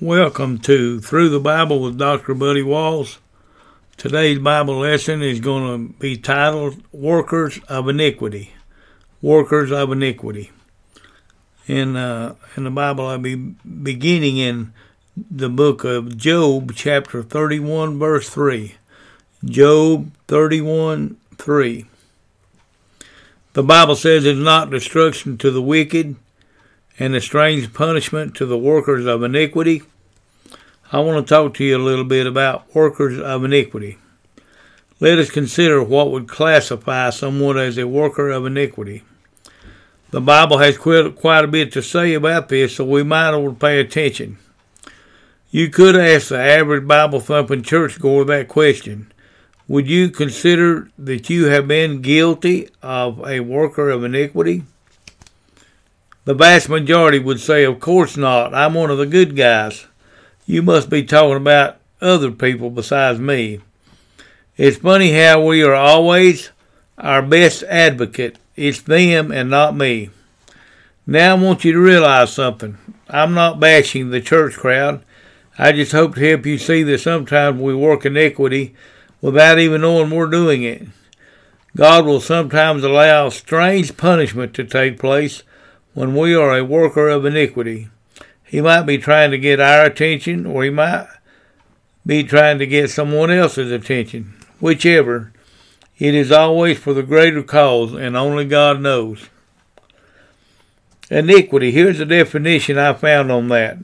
Welcome 0.00 0.58
to 0.62 0.98
Through 0.98 1.28
the 1.28 1.38
Bible 1.38 1.80
with 1.80 1.96
Dr. 1.96 2.34
Buddy 2.34 2.64
Walls. 2.64 3.20
Today's 3.96 4.40
Bible 4.40 4.80
lesson 4.80 5.22
is 5.22 5.38
going 5.38 5.70
to 5.70 5.94
be 6.00 6.16
titled 6.16 6.82
Workers 6.90 7.60
of 7.68 7.88
Iniquity. 7.88 8.50
Workers 9.22 9.70
of 9.70 9.92
Iniquity. 9.92 10.50
In, 11.68 11.94
uh, 11.94 12.34
in 12.56 12.64
the 12.64 12.72
Bible, 12.72 13.06
I'll 13.06 13.18
be 13.18 13.36
beginning 13.36 14.36
in 14.36 14.72
the 15.16 15.48
book 15.48 15.84
of 15.84 16.16
Job, 16.16 16.72
chapter 16.74 17.22
31, 17.22 17.96
verse 17.96 18.28
3. 18.28 18.74
Job 19.44 20.10
31, 20.26 21.18
3. 21.38 21.86
The 23.52 23.62
Bible 23.62 23.94
says 23.94 24.26
it's 24.26 24.40
not 24.40 24.70
destruction 24.70 25.38
to 25.38 25.52
the 25.52 25.62
wicked 25.62 26.16
and 26.98 27.14
a 27.14 27.20
strange 27.20 27.72
punishment 27.72 28.34
to 28.36 28.46
the 28.46 28.58
workers 28.58 29.06
of 29.06 29.22
iniquity. 29.22 29.82
I 30.92 31.00
want 31.00 31.26
to 31.26 31.34
talk 31.34 31.54
to 31.54 31.64
you 31.64 31.76
a 31.76 31.78
little 31.78 32.04
bit 32.04 32.26
about 32.26 32.72
workers 32.74 33.18
of 33.18 33.44
iniquity. 33.44 33.98
Let 35.00 35.18
us 35.18 35.30
consider 35.30 35.82
what 35.82 36.12
would 36.12 36.28
classify 36.28 37.10
someone 37.10 37.58
as 37.58 37.76
a 37.78 37.88
worker 37.88 38.30
of 38.30 38.46
iniquity. 38.46 39.02
The 40.10 40.20
Bible 40.20 40.58
has 40.58 40.78
quite 40.78 41.44
a 41.44 41.48
bit 41.48 41.72
to 41.72 41.82
say 41.82 42.14
about 42.14 42.48
this, 42.48 42.76
so 42.76 42.84
we 42.84 43.02
might 43.02 43.30
as 43.30 43.42
well 43.42 43.54
pay 43.54 43.80
attention. 43.80 44.38
You 45.50 45.70
could 45.70 45.96
ask 45.96 46.28
the 46.28 46.38
average 46.38 46.86
Bible 46.86 47.18
thumping 47.18 47.62
churchgoer 47.62 48.24
that 48.26 48.46
question 48.46 49.12
Would 49.66 49.88
you 49.88 50.10
consider 50.10 50.88
that 50.98 51.28
you 51.28 51.46
have 51.46 51.66
been 51.66 52.00
guilty 52.00 52.68
of 52.80 53.26
a 53.26 53.40
worker 53.40 53.90
of 53.90 54.04
iniquity? 54.04 54.62
The 56.24 56.34
vast 56.34 56.68
majority 56.68 57.18
would 57.18 57.40
say, 57.40 57.64
Of 57.64 57.80
course 57.80 58.16
not. 58.16 58.54
I'm 58.54 58.74
one 58.74 58.90
of 58.90 58.98
the 58.98 59.06
good 59.06 59.36
guys. 59.36 59.86
You 60.46 60.62
must 60.62 60.88
be 60.88 61.02
talking 61.02 61.36
about 61.36 61.78
other 62.00 62.30
people 62.30 62.70
besides 62.70 63.18
me. 63.18 63.60
It's 64.56 64.78
funny 64.78 65.12
how 65.12 65.44
we 65.44 65.62
are 65.62 65.74
always 65.74 66.50
our 66.96 67.22
best 67.22 67.62
advocate. 67.64 68.38
It's 68.56 68.80
them 68.80 69.32
and 69.32 69.50
not 69.50 69.76
me. 69.76 70.10
Now 71.06 71.36
I 71.36 71.40
want 71.40 71.64
you 71.64 71.72
to 71.72 71.78
realize 71.80 72.32
something. 72.32 72.78
I'm 73.08 73.34
not 73.34 73.60
bashing 73.60 74.10
the 74.10 74.20
church 74.20 74.54
crowd. 74.54 75.04
I 75.58 75.72
just 75.72 75.92
hope 75.92 76.14
to 76.14 76.28
help 76.28 76.46
you 76.46 76.56
see 76.56 76.82
that 76.84 77.00
sometimes 77.00 77.60
we 77.60 77.74
work 77.74 78.06
iniquity 78.06 78.74
without 79.20 79.58
even 79.58 79.82
knowing 79.82 80.10
we're 80.10 80.26
doing 80.26 80.62
it. 80.62 80.82
God 81.76 82.06
will 82.06 82.20
sometimes 82.20 82.82
allow 82.84 83.28
strange 83.28 83.96
punishment 83.96 84.54
to 84.54 84.64
take 84.64 84.98
place 84.98 85.42
when 85.94 86.14
we 86.14 86.34
are 86.34 86.56
a 86.56 86.64
worker 86.64 87.08
of 87.08 87.24
iniquity. 87.24 87.88
He 88.42 88.60
might 88.60 88.82
be 88.82 88.98
trying 88.98 89.30
to 89.30 89.38
get 89.38 89.60
our 89.60 89.84
attention, 89.84 90.44
or 90.44 90.64
he 90.64 90.70
might 90.70 91.08
be 92.04 92.22
trying 92.22 92.58
to 92.58 92.66
get 92.66 92.90
someone 92.90 93.30
else's 93.30 93.72
attention. 93.72 94.34
Whichever, 94.60 95.32
it 95.98 96.14
is 96.14 96.30
always 96.30 96.78
for 96.78 96.92
the 96.92 97.02
greater 97.02 97.42
cause, 97.42 97.94
and 97.94 98.16
only 98.16 98.44
God 98.44 98.80
knows. 98.80 99.28
Iniquity. 101.10 101.70
Here's 101.70 102.00
a 102.00 102.04
definition 102.04 102.76
I 102.76 102.92
found 102.92 103.30
on 103.30 103.48
that. 103.48 103.78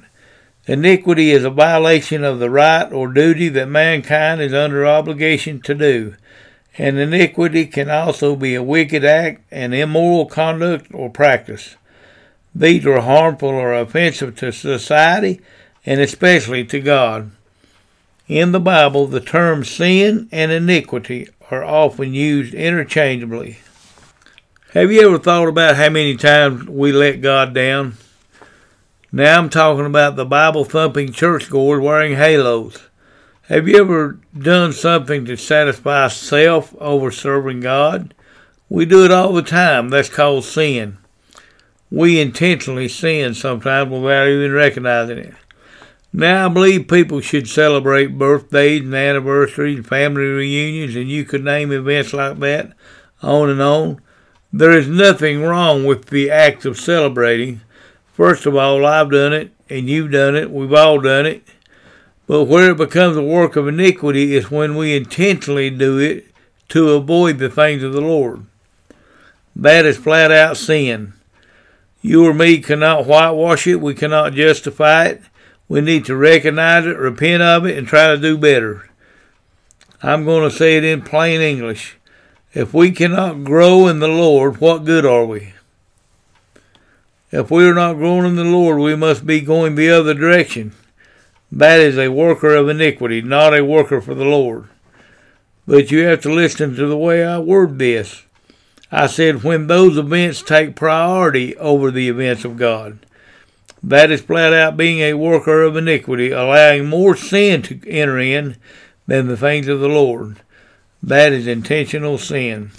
Iniquity 0.66 1.31
is 1.31 1.44
a 1.44 1.50
violation 1.50 2.25
of 2.25 2.38
the 2.38 2.50
right 2.50 2.92
or 2.92 3.12
duty 3.12 3.48
that 3.50 3.69
mankind 3.69 4.41
is 4.41 4.53
under 4.53 4.86
obligation 4.86 5.61
to 5.62 5.75
do. 5.75 6.14
And 6.78 6.98
iniquity 6.98 7.66
can 7.66 7.91
also 7.91 8.36
be 8.36 8.55
a 8.55 8.62
wicked 8.62 9.05
act, 9.05 9.42
an 9.50 9.72
immoral 9.72 10.27
conduct 10.27 10.86
or 10.92 11.11
practice. 11.11 11.77
These 12.55 12.84
are 12.87 13.01
harmful 13.01 13.48
or 13.48 13.73
offensive 13.75 14.37
to 14.37 14.53
society 14.53 15.41
and 15.87 16.01
especially 16.01 16.65
to 16.65 16.81
God. 16.81 17.31
In 18.27 18.53
the 18.53 18.61
Bible, 18.61 19.06
the 19.06 19.20
terms 19.20 19.70
sin 19.70 20.29
and 20.33 20.53
iniquity 20.53 21.28
are 21.51 21.65
often 21.65 22.15
used 22.15 22.55
interchangeably. 22.55 23.59
Have 24.72 24.93
you 24.93 25.06
ever 25.06 25.19
thought 25.19 25.49
about 25.49 25.77
how 25.77 25.91
many 25.91 26.16
times 26.16 26.66
we 26.66 26.93
let 26.93 27.22
God 27.22 27.55
down? 27.55 27.97
Now 29.11 29.38
I'm 29.38 29.50
talking 29.50 29.87
about 29.87 30.15
the 30.15 30.25
Bible 30.25 30.65
thumping 30.65 31.12
churchgoers 31.12 31.81
wearing 31.82 32.15
halos. 32.15 32.88
Have 33.49 33.67
you 33.67 33.81
ever 33.81 34.21
done 34.37 34.72
something 34.72 35.25
to 35.25 35.37
satisfy 35.37 36.06
self 36.06 36.72
over 36.77 37.11
serving 37.11 37.61
God? 37.61 38.15
We 38.69 38.87
do 38.87 39.05
it 39.05 39.11
all 39.11 39.32
the 39.32 39.43
time. 39.43 39.88
That's 39.88 40.09
called 40.09 40.44
sin 40.44 41.00
we 41.91 42.21
intentionally 42.21 42.89
sin 42.89 43.34
sometimes 43.34 43.91
without 43.91 44.28
even 44.28 44.53
recognizing 44.53 45.19
it. 45.19 45.34
Now, 46.12 46.47
I 46.47 46.49
believe 46.49 46.89
people 46.89 47.21
should 47.21 47.49
celebrate 47.49 48.19
birthdays 48.19 48.81
and 48.81 48.95
anniversaries, 48.95 49.77
and 49.77 49.87
family 49.87 50.23
reunions, 50.23 50.97
and 50.97 51.09
you 51.09 51.25
could 51.25 51.45
name 51.45 51.71
events 51.71 52.12
like 52.12 52.39
that, 52.41 52.73
on 53.23 53.49
and 53.49 53.62
on. 53.62 54.00
There 54.53 54.73
is 54.73 54.89
nothing 54.89 55.43
wrong 55.43 55.84
with 55.84 56.06
the 56.06 56.31
act 56.31 56.65
of 56.65 56.79
celebrating. 56.79 57.61
First 58.12 58.45
of 58.45 58.56
all, 58.56 58.84
I've 58.84 59.11
done 59.11 59.33
it, 59.33 59.53
and 59.69 59.89
you've 59.89 60.11
done 60.11 60.34
it, 60.34 60.50
we've 60.50 60.73
all 60.73 61.00
done 61.00 61.27
it. 61.27 61.47
But 62.27 62.45
where 62.45 62.71
it 62.71 62.77
becomes 62.77 63.17
a 63.17 63.23
work 63.23 63.55
of 63.55 63.69
iniquity 63.69 64.34
is 64.34 64.50
when 64.50 64.77
we 64.77 64.97
intentionally 64.97 65.71
do 65.71 65.99
it 65.99 66.27
to 66.71 66.91
avoid 66.91 67.39
the 67.39 67.50
things 67.50 67.84
of 67.84 67.93
the 67.93 68.00
Lord. 68.00 68.47
That 69.55 69.84
is 69.84 69.97
flat 69.97 70.33
out 70.33 70.56
sin. 70.56 71.12
You 72.03 72.27
or 72.27 72.34
me 72.34 72.59
cannot 72.59 73.06
whitewash 73.06 73.66
it. 73.66 73.81
We 73.81 73.94
cannot 73.94 74.33
justify 74.33 75.06
it. 75.06 75.22
We 75.69 75.81
need 75.81 76.05
to 76.06 76.16
recognize 76.16 76.87
it, 76.87 76.97
repent 76.97 77.43
of 77.43 77.66
it, 77.66 77.78
and 77.78 77.87
try 77.87 78.09
to 78.09 78.19
do 78.19 78.37
better. 78.37 78.88
I'm 80.03 80.25
going 80.25 80.49
to 80.49 80.56
say 80.56 80.77
it 80.77 80.84
in 80.84 81.03
plain 81.03 81.41
English. 81.41 81.97
If 82.53 82.75
we 82.75 82.91
cannot 82.91 83.44
grow 83.44 83.87
in 83.87 84.00
the 84.00 84.09
Lord, 84.09 84.61
what 84.61 84.84
good 84.84 85.06
are 85.06 85.25
we? 85.25 85.55
If 87.31 87.50
we 87.50 87.65
are 87.69 87.75
not 87.75 87.97
growing 87.97 88.27
in 88.27 88.37
the 88.37 88.44
Lord, 88.44 88.81
we 88.81 88.97
must 88.97 89.25
be 89.25 89.41
going 89.41 89.77
the 89.77 89.91
other 89.91 90.15
direction. 90.15 90.72
That 91.53 91.78
is 91.78 91.97
a 91.99 92.09
worker 92.09 92.55
of 92.55 92.69
iniquity, 92.69 93.22
not 93.22 93.56
a 93.56 93.65
worker 93.65 94.00
for 94.00 94.15
the 94.15 94.25
Lord. 94.25 94.69
But 95.67 95.93
you 95.93 96.05
have 96.06 96.22
to 96.22 96.32
listen 96.32 96.75
to 96.75 96.87
the 96.87 96.97
way 96.97 97.25
I 97.25 97.38
word 97.38 97.78
this. 97.78 98.25
I 98.93 99.06
said, 99.06 99.45
when 99.45 99.67
those 99.67 99.97
events 99.97 100.43
take 100.43 100.75
priority 100.75 101.56
over 101.56 101.91
the 101.91 102.09
events 102.09 102.45
of 102.45 102.56
God. 102.56 102.99
That 103.83 104.11
is 104.11 104.21
flat 104.21 104.53
out 104.53 104.77
being 104.77 104.99
a 104.99 105.15
worker 105.15 105.62
of 105.62 105.77
iniquity, 105.77 106.33
allowing 106.33 106.87
more 106.87 107.17
sin 107.17 107.62
to 107.62 107.89
enter 107.89 108.19
in 108.19 108.56
than 109.06 109.27
the 109.27 109.37
things 109.37 109.69
of 109.69 109.81
the 109.81 109.89
Lord. 109.89 110.41
That 111.03 111.33
is 111.33 111.47
intentional 111.47 112.19
sin. 112.19 112.73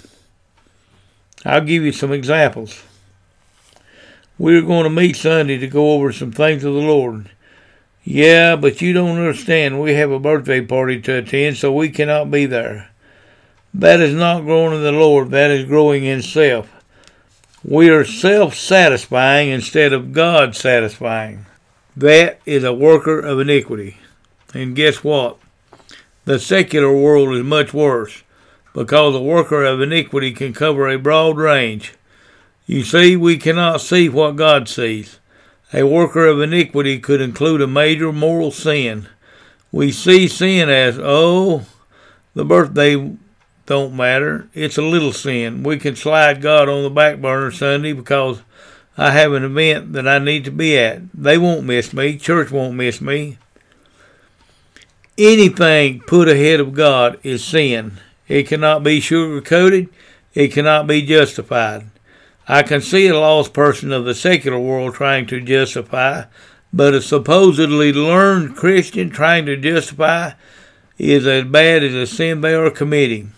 I'll 1.44 1.64
give 1.64 1.82
you 1.82 1.92
some 1.92 2.12
examples. 2.12 2.84
We're 4.38 4.62
going 4.62 4.84
to 4.84 4.90
meet 4.90 5.16
Sunday 5.16 5.58
to 5.58 5.66
go 5.66 5.92
over 5.92 6.12
some 6.12 6.30
things 6.30 6.62
of 6.62 6.74
the 6.74 6.80
Lord. 6.80 7.30
Yeah, 8.04 8.54
but 8.56 8.80
you 8.80 8.92
don't 8.92 9.18
understand. 9.18 9.80
We 9.80 9.94
have 9.94 10.10
a 10.10 10.20
birthday 10.20 10.60
party 10.60 11.00
to 11.02 11.18
attend, 11.18 11.56
so 11.56 11.72
we 11.72 11.90
cannot 11.90 12.30
be 12.30 12.46
there. 12.46 12.91
That 13.74 14.00
is 14.00 14.14
not 14.14 14.42
growing 14.42 14.74
in 14.74 14.82
the 14.82 14.92
Lord, 14.92 15.30
that 15.30 15.50
is 15.50 15.66
growing 15.66 16.04
in 16.04 16.22
self. 16.22 16.70
We 17.64 17.88
are 17.90 18.04
self 18.04 18.54
satisfying 18.54 19.48
instead 19.48 19.92
of 19.92 20.12
God 20.12 20.54
satisfying. 20.54 21.46
That 21.96 22.40
is 22.44 22.64
a 22.64 22.72
worker 22.72 23.20
of 23.20 23.40
iniquity. 23.40 23.98
And 24.52 24.76
guess 24.76 25.02
what? 25.02 25.38
The 26.24 26.38
secular 26.38 26.94
world 26.94 27.34
is 27.34 27.44
much 27.44 27.72
worse 27.72 28.22
because 28.74 29.14
a 29.14 29.22
worker 29.22 29.64
of 29.64 29.80
iniquity 29.80 30.32
can 30.32 30.52
cover 30.52 30.88
a 30.88 30.98
broad 30.98 31.36
range. 31.36 31.94
You 32.66 32.84
see, 32.84 33.16
we 33.16 33.38
cannot 33.38 33.80
see 33.80 34.08
what 34.08 34.36
God 34.36 34.68
sees. 34.68 35.18
A 35.72 35.84
worker 35.84 36.26
of 36.26 36.40
iniquity 36.40 36.98
could 36.98 37.20
include 37.20 37.60
a 37.60 37.66
major 37.66 38.12
moral 38.12 38.50
sin. 38.50 39.08
We 39.70 39.90
see 39.90 40.28
sin 40.28 40.68
as, 40.68 40.98
oh, 41.00 41.64
the 42.34 42.44
birthday 42.44 43.16
don't 43.66 43.94
matter. 43.94 44.48
It's 44.54 44.78
a 44.78 44.82
little 44.82 45.12
sin. 45.12 45.62
We 45.62 45.78
can 45.78 45.96
slide 45.96 46.42
God 46.42 46.68
on 46.68 46.82
the 46.82 46.90
back 46.90 47.20
burner 47.20 47.50
Sunday 47.50 47.92
because 47.92 48.42
I 48.98 49.12
have 49.12 49.32
an 49.32 49.44
event 49.44 49.92
that 49.92 50.06
I 50.08 50.18
need 50.18 50.44
to 50.44 50.50
be 50.50 50.76
at. 50.76 51.02
They 51.14 51.38
won't 51.38 51.64
miss 51.64 51.92
me. 51.92 52.18
Church 52.18 52.50
won't 52.50 52.74
miss 52.74 53.00
me. 53.00 53.38
Anything 55.16 56.00
put 56.00 56.28
ahead 56.28 56.58
of 56.58 56.74
God 56.74 57.18
is 57.22 57.44
sin. 57.44 57.98
It 58.28 58.48
cannot 58.48 58.82
be 58.82 59.00
sugarcoated. 59.00 59.88
It 60.34 60.48
cannot 60.48 60.86
be 60.86 61.02
justified. 61.02 61.86
I 62.48 62.62
can 62.62 62.80
see 62.80 63.06
a 63.06 63.18
lost 63.18 63.52
person 63.52 63.92
of 63.92 64.04
the 64.04 64.14
secular 64.14 64.58
world 64.58 64.94
trying 64.94 65.26
to 65.26 65.40
justify, 65.40 66.24
but 66.72 66.94
a 66.94 67.00
supposedly 67.00 67.92
learned 67.92 68.56
Christian 68.56 69.10
trying 69.10 69.46
to 69.46 69.56
justify 69.56 70.32
is 70.98 71.26
as 71.26 71.44
bad 71.44 71.84
as 71.84 71.94
a 71.94 72.06
sin 72.06 72.40
they 72.40 72.54
are 72.54 72.70
committing. 72.70 73.32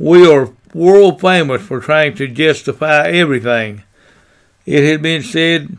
We 0.00 0.26
are 0.26 0.54
world 0.72 1.20
famous 1.20 1.60
for 1.60 1.78
trying 1.78 2.14
to 2.14 2.26
justify 2.26 3.08
everything. 3.08 3.82
It 4.64 4.82
has 4.82 4.98
been 4.98 5.22
said 5.22 5.76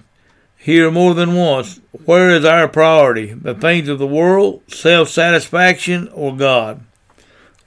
here 0.56 0.92
more 0.92 1.16
than 1.16 1.34
once. 1.34 1.82
Where 2.06 2.30
is 2.30 2.46
our 2.46 2.68
priority? 2.68 3.34
The 3.34 3.56
things 3.56 3.88
of 3.88 3.98
the 3.98 4.06
world, 4.06 4.62
self 4.68 5.10
satisfaction, 5.10 6.08
or 6.10 6.38
God? 6.38 6.82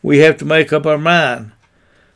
We 0.01 0.19
have 0.19 0.37
to 0.37 0.45
make 0.45 0.73
up 0.73 0.87
our 0.87 0.97
mind 0.97 1.51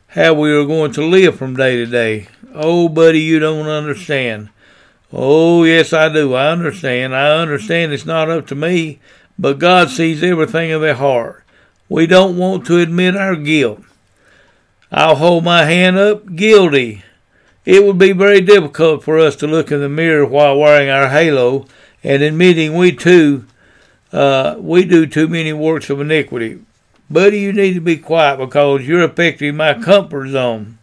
how 0.07 0.35
we 0.35 0.53
are 0.53 0.65
going 0.65 0.93
to 0.93 1.05
live 1.05 1.35
from 1.35 1.57
day 1.57 1.75
to 1.75 1.85
day. 1.85 2.29
Oh, 2.53 2.87
buddy, 2.87 3.19
you 3.19 3.39
don't 3.39 3.67
understand. 3.67 4.51
Oh, 5.11 5.65
yes, 5.65 5.91
I 5.91 6.07
do. 6.07 6.33
I 6.33 6.49
understand. 6.49 7.13
I 7.13 7.37
understand 7.37 7.91
it's 7.91 8.05
not 8.05 8.29
up 8.29 8.47
to 8.47 8.55
me, 8.55 9.01
but 9.37 9.59
God 9.59 9.89
sees 9.89 10.23
everything 10.23 10.71
of 10.71 10.79
the 10.79 10.95
heart. 10.95 11.43
We 11.89 12.07
don't 12.07 12.37
want 12.37 12.65
to 12.67 12.77
admit 12.79 13.17
our 13.17 13.35
guilt. 13.35 13.83
I'll 14.91 15.15
hold 15.15 15.43
my 15.43 15.65
hand 15.65 15.97
up, 15.97 16.35
guilty. 16.35 17.03
It 17.65 17.83
would 17.83 17.99
be 17.99 18.11
very 18.13 18.41
difficult 18.41 19.03
for 19.03 19.19
us 19.19 19.35
to 19.37 19.47
look 19.47 19.71
in 19.71 19.81
the 19.81 19.89
mirror 19.89 20.25
while 20.25 20.57
wearing 20.57 20.89
our 20.89 21.09
halo 21.09 21.67
and 22.03 22.23
admitting 22.23 22.75
we 22.75 22.95
too, 22.95 23.45
uh, 24.11 24.55
we 24.57 24.85
do 24.85 25.05
too 25.05 25.27
many 25.27 25.53
works 25.53 25.89
of 25.89 26.01
iniquity. 26.01 26.61
Buddy, 27.09 27.39
you 27.39 27.53
need 27.53 27.73
to 27.73 27.81
be 27.81 27.97
quiet 27.97 28.37
because 28.37 28.87
you're 28.87 29.03
affecting 29.03 29.57
my 29.57 29.75
comfort 29.75 30.29
zone. 30.29 30.79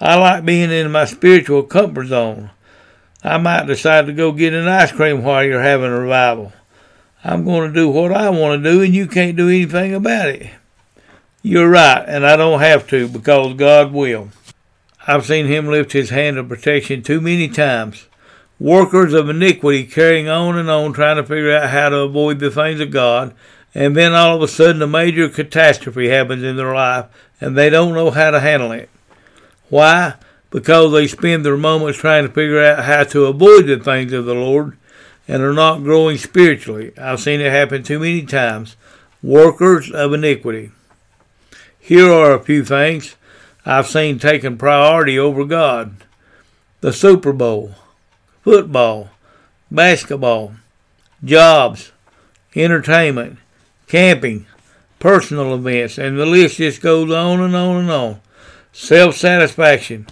I 0.00 0.16
like 0.16 0.46
being 0.46 0.70
in 0.70 0.90
my 0.90 1.04
spiritual 1.04 1.62
comfort 1.64 2.06
zone. 2.06 2.50
I 3.22 3.36
might 3.36 3.66
decide 3.66 4.06
to 4.06 4.14
go 4.14 4.32
get 4.32 4.54
an 4.54 4.66
ice 4.66 4.92
cream 4.92 5.22
while 5.22 5.44
you're 5.44 5.60
having 5.60 5.90
a 5.90 6.00
revival. 6.00 6.52
I'm 7.22 7.44
going 7.44 7.68
to 7.68 7.74
do 7.74 7.90
what 7.90 8.12
I 8.12 8.30
want 8.30 8.62
to 8.62 8.70
do, 8.70 8.82
and 8.82 8.94
you 8.94 9.06
can't 9.06 9.36
do 9.36 9.48
anything 9.48 9.94
about 9.94 10.28
it. 10.28 10.50
You're 11.42 11.70
right, 11.70 12.04
and 12.06 12.26
I 12.26 12.36
don't 12.36 12.60
have 12.60 12.86
to 12.88 13.08
because 13.08 13.54
God 13.54 13.92
will. 13.92 14.28
I've 15.06 15.24
seen 15.24 15.46
him 15.46 15.68
lift 15.68 15.92
his 15.92 16.10
hand 16.10 16.36
of 16.36 16.48
protection 16.48 17.02
too 17.02 17.20
many 17.20 17.48
times. 17.48 18.06
Workers 18.58 19.14
of 19.14 19.30
iniquity 19.30 19.84
carrying 19.86 20.28
on 20.28 20.58
and 20.58 20.68
on 20.68 20.92
trying 20.92 21.16
to 21.16 21.24
figure 21.24 21.56
out 21.56 21.70
how 21.70 21.88
to 21.88 22.00
avoid 22.00 22.40
the 22.40 22.50
things 22.50 22.78
of 22.80 22.90
God, 22.90 23.34
and 23.74 23.96
then 23.96 24.12
all 24.12 24.36
of 24.36 24.42
a 24.42 24.48
sudden 24.48 24.82
a 24.82 24.86
major 24.86 25.30
catastrophe 25.30 26.08
happens 26.08 26.42
in 26.42 26.56
their 26.56 26.74
life 26.74 27.06
and 27.40 27.56
they 27.56 27.70
don't 27.70 27.94
know 27.94 28.10
how 28.10 28.30
to 28.30 28.40
handle 28.40 28.72
it. 28.72 28.90
Why? 29.70 30.14
Because 30.50 30.92
they 30.92 31.06
spend 31.06 31.46
their 31.46 31.56
moments 31.56 31.98
trying 31.98 32.26
to 32.26 32.32
figure 32.32 32.62
out 32.62 32.84
how 32.84 33.04
to 33.04 33.26
avoid 33.26 33.66
the 33.66 33.78
things 33.78 34.12
of 34.12 34.26
the 34.26 34.34
Lord 34.34 34.76
and 35.26 35.42
are 35.42 35.54
not 35.54 35.84
growing 35.84 36.18
spiritually. 36.18 36.92
I've 36.98 37.20
seen 37.20 37.40
it 37.40 37.50
happen 37.50 37.82
too 37.82 38.00
many 38.00 38.26
times. 38.26 38.76
Workers 39.22 39.90
of 39.90 40.12
iniquity. 40.12 40.72
Here 41.80 42.10
are 42.12 42.34
a 42.34 42.42
few 42.42 42.64
things 42.64 43.16
I've 43.64 43.88
seen 43.88 44.18
taking 44.18 44.58
priority 44.58 45.18
over 45.18 45.44
God 45.44 45.96
the 46.80 46.92
Super 46.92 47.32
Bowl, 47.32 47.74
football, 48.42 49.10
basketball, 49.70 50.54
jobs, 51.22 51.92
entertainment, 52.54 53.38
camping, 53.86 54.46
personal 54.98 55.54
events, 55.54 55.98
and 55.98 56.18
the 56.18 56.26
list 56.26 56.56
just 56.56 56.80
goes 56.80 57.10
on 57.10 57.40
and 57.40 57.54
on 57.54 57.76
and 57.76 57.90
on. 57.90 58.20
Self 58.72 59.16
satisfaction. 59.16 60.06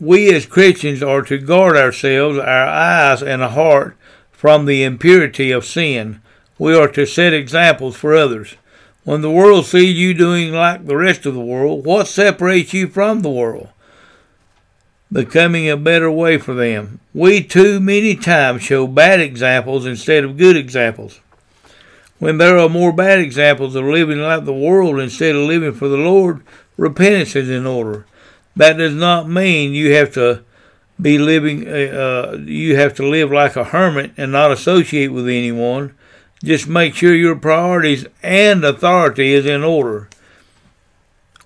We 0.00 0.34
as 0.34 0.44
Christians 0.46 1.02
are 1.02 1.22
to 1.22 1.38
guard 1.38 1.76
ourselves, 1.76 2.36
our 2.38 2.66
eyes, 2.66 3.22
and 3.22 3.42
our 3.42 3.50
heart 3.50 3.96
from 4.32 4.66
the 4.66 4.82
impurity 4.82 5.52
of 5.52 5.64
sin. 5.64 6.20
We 6.58 6.76
are 6.76 6.88
to 6.88 7.06
set 7.06 7.32
examples 7.32 7.96
for 7.96 8.14
others. 8.14 8.56
When 9.04 9.20
the 9.20 9.30
world 9.30 9.66
sees 9.66 9.98
you 9.98 10.14
doing 10.14 10.52
like 10.52 10.86
the 10.86 10.96
rest 10.96 11.26
of 11.26 11.34
the 11.34 11.40
world, 11.40 11.84
what 11.84 12.08
separates 12.08 12.72
you 12.72 12.88
from 12.88 13.20
the 13.20 13.30
world? 13.30 13.68
Becoming 15.12 15.68
a 15.68 15.76
better 15.76 16.10
way 16.10 16.38
for 16.38 16.54
them. 16.54 17.00
We 17.12 17.42
too 17.42 17.80
many 17.80 18.16
times 18.16 18.62
show 18.62 18.86
bad 18.86 19.20
examples 19.20 19.84
instead 19.84 20.24
of 20.24 20.38
good 20.38 20.56
examples. 20.56 21.20
When 22.18 22.38
there 22.38 22.58
are 22.58 22.70
more 22.70 22.92
bad 22.92 23.18
examples 23.18 23.74
of 23.74 23.84
living 23.84 24.20
like 24.20 24.46
the 24.46 24.54
world 24.54 24.98
instead 24.98 25.36
of 25.36 25.42
living 25.42 25.74
for 25.74 25.88
the 25.88 25.98
Lord, 25.98 26.42
repentance 26.78 27.36
is 27.36 27.50
in 27.50 27.66
order. 27.66 28.06
That 28.56 28.78
does 28.78 28.94
not 28.94 29.28
mean 29.28 29.72
you 29.74 29.94
have 29.94 30.14
to 30.14 30.42
be 31.00 31.18
living, 31.18 31.68
uh, 31.68 31.70
uh, 32.32 32.36
you 32.38 32.76
have 32.76 32.94
to 32.94 33.06
live 33.06 33.30
like 33.30 33.56
a 33.56 33.64
hermit 33.64 34.12
and 34.16 34.32
not 34.32 34.52
associate 34.52 35.08
with 35.08 35.28
anyone. 35.28 35.94
Just 36.44 36.68
make 36.68 36.94
sure 36.94 37.14
your 37.14 37.36
priorities 37.36 38.04
and 38.22 38.62
authority 38.64 39.32
is 39.32 39.46
in 39.46 39.64
order. 39.64 40.10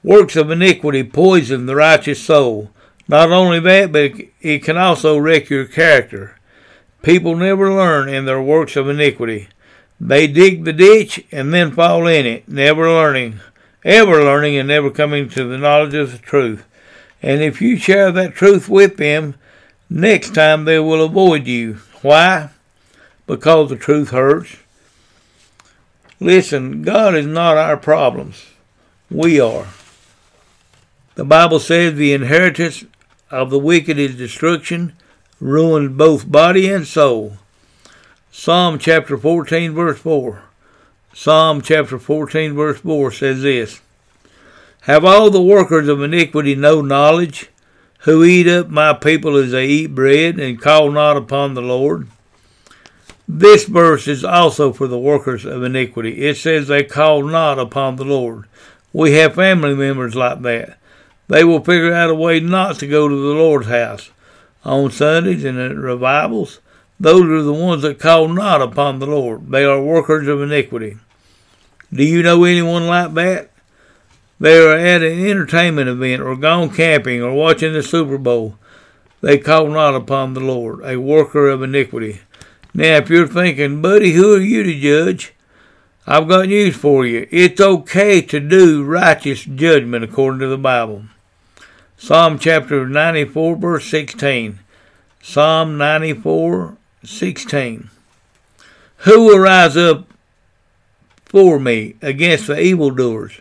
Works 0.03 0.35
of 0.35 0.51
iniquity 0.51 1.05
poison 1.05 1.67
the 1.67 1.77
righteous 1.77 2.21
soul. 2.21 2.73
Not 3.07 3.31
only 3.31 3.61
that, 3.61 3.93
but 3.93 4.13
it 4.41 4.65
can 4.65 4.77
also 4.77 5.17
wreck 5.17 5.51
your 5.51 5.67
character. 5.67 6.37
People 7.03 7.37
never 7.37 7.73
learn 7.73 8.09
in 8.09 8.25
their 8.25 8.43
works 8.43 8.75
of 8.75 8.89
iniquity. 8.89 9.49
They 10.01 10.27
dig 10.27 10.65
the 10.65 10.73
ditch 10.73 11.25
and 11.31 11.55
then 11.55 11.71
fall 11.71 12.09
in 12.09 12.27
it, 12.27 12.49
never 12.49 12.91
learning, 12.91 13.39
ever 13.85 14.25
learning 14.25 14.57
and 14.57 14.67
never 14.67 14.91
coming 14.91 15.29
to 15.31 15.45
the 15.45 15.59
knowledge 15.59 15.95
of 15.95 16.11
the 16.11 16.19
truth. 16.19 16.65
And 17.23 17.41
if 17.41 17.63
you 17.63 17.77
share 17.77 18.11
that 18.13 18.35
truth 18.35 18.69
with 18.69 18.97
them, 18.97 19.37
next 19.89 20.35
time 20.35 20.65
they 20.65 20.81
will 20.81 21.05
avoid 21.05 21.47
you. 21.47 21.75
Why? 22.03 22.51
Because 23.27 23.71
the 23.71 23.77
truth 23.77 24.11
hurts. 24.11 24.57
Listen, 26.21 26.83
God 26.83 27.15
is 27.15 27.27
not 27.27 27.57
our 27.57 27.77
problems. 27.77 28.47
We 29.11 29.41
are. 29.41 29.69
The 31.15 31.25
Bible 31.25 31.61
says 31.61 31.95
the 31.95 32.13
inheritance 32.13 32.85
of 33.31 33.51
the 33.51 33.59
wicked 33.59 33.99
is 33.99 34.17
destruction, 34.17 34.95
ruins 35.41 35.97
both 35.97 36.31
body 36.31 36.71
and 36.71 36.87
soul. 36.87 37.37
Psalm 38.33 38.79
chapter 38.79 39.17
14, 39.17 39.73
verse 39.73 39.99
4. 39.99 40.43
Psalm 41.13 41.63
chapter 41.63 41.99
14, 41.99 42.55
verse 42.55 42.81
4 42.81 43.13
says 43.13 43.43
this 43.43 43.81
Have 44.83 45.05
all 45.05 45.31
the 45.31 45.43
workers 45.43 45.89
of 45.89 46.03
iniquity 46.03 46.55
no 46.55 46.81
knowledge, 46.81 47.49
who 48.01 48.25
eat 48.25 48.47
up 48.47 48.69
my 48.69 48.93
people 48.93 49.37
as 49.37 49.53
they 49.53 49.67
eat 49.67 49.95
bread, 49.95 50.39
and 50.39 50.61
call 50.61 50.91
not 50.91 51.17
upon 51.17 51.55
the 51.55 51.63
Lord? 51.63 52.09
This 53.31 53.67
verse 53.67 54.09
is 54.09 54.25
also 54.25 54.73
for 54.73 54.87
the 54.87 54.99
workers 54.99 55.45
of 55.45 55.63
iniquity. 55.63 56.27
It 56.27 56.39
says 56.39 56.67
they 56.67 56.83
call 56.83 57.23
not 57.23 57.59
upon 57.59 57.97
the 57.97 58.05
Lord. 58.05 58.47
We 58.91 59.13
have 59.13 59.35
family 59.35 59.75
members 59.75 60.15
like 60.15 60.41
that. 60.43 60.79
They 61.29 61.45
will 61.45 61.63
figure 61.63 61.93
out 61.93 62.09
a 62.09 62.15
way 62.15 62.41
not 62.41 62.79
to 62.79 62.87
go 62.87 63.07
to 63.07 63.15
the 63.15 63.35
Lord's 63.35 63.69
house 63.69 64.11
on 64.65 64.91
Sundays 64.91 65.45
and 65.45 65.59
at 65.59 65.77
revivals. 65.77 66.61
Those 66.99 67.25
are 67.25 67.43
the 67.43 67.53
ones 67.53 67.83
that 67.83 67.99
call 67.99 68.29
not 68.29 68.63
upon 68.63 68.99
the 68.99 69.07
Lord. 69.07 69.51
They 69.51 69.65
are 69.65 69.83
workers 69.83 70.27
of 70.27 70.41
iniquity. 70.41 70.97
Do 71.93 72.05
you 72.05 72.23
know 72.23 72.45
anyone 72.45 72.87
like 72.87 73.13
that? 73.15 73.51
They 74.41 74.59
are 74.59 74.75
at 74.75 75.03
an 75.03 75.27
entertainment 75.27 75.89
event 75.89 76.23
or 76.23 76.35
gone 76.35 76.71
camping 76.71 77.23
or 77.23 77.35
watching 77.35 77.75
the 77.75 77.83
Super 77.83 78.17
Bowl. 78.17 78.57
They 79.21 79.37
call 79.37 79.69
not 79.69 79.95
upon 79.95 80.33
the 80.33 80.41
Lord, 80.41 80.81
a 80.83 80.97
worker 80.97 81.49
of 81.49 81.63
iniquity. 81.63 82.21
Now, 82.75 82.97
if 82.97 83.11
you're 83.11 83.27
thinking, 83.27 83.83
buddy, 83.83 84.13
who 84.13 84.35
are 84.35 84.41
you 84.41 84.63
to 84.63 84.79
judge? 84.79 85.33
I've 86.07 86.29
got 86.29 86.49
news 86.49 86.77
for 86.77 87.05
you. 87.05 87.27
It's 87.31 87.61
okay 87.61 88.23
to 88.23 88.41
do 88.41 88.85
righteous 88.85 89.45
judgment 89.45 90.05
according 90.05 90.41
to 90.41 90.47
the 90.47 90.59
Bible. 90.59 91.05
Psalm 91.97 92.39
chapter 92.39 92.89
94, 92.89 93.57
verse 93.57 93.91
16. 93.91 94.61
Psalm 95.21 95.77
94, 95.77 96.77
16. 97.05 97.91
Who 98.99 99.27
will 99.27 99.39
rise 99.39 99.77
up 99.77 100.07
for 101.25 101.59
me 101.59 101.97
against 102.01 102.47
the 102.47 102.59
evildoers? 102.59 103.41